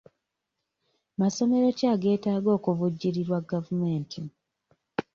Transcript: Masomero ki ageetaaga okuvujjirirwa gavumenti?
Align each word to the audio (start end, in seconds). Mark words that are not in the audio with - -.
Masomero 1.19 1.67
ki 1.77 1.85
ageetaaga 1.93 2.49
okuvujjirirwa 2.57 3.37
gavumenti? 3.51 4.19